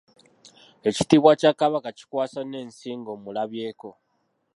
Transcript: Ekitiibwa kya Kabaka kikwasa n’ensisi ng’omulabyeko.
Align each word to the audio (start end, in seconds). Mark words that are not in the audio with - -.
Ekitiibwa 0.89 1.31
kya 1.39 1.51
Kabaka 1.59 1.89
kikwasa 1.97 2.39
n’ensisi 2.45 2.91
ng’omulabyeko. 2.99 3.89